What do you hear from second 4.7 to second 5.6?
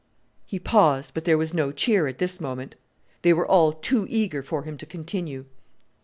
to continue.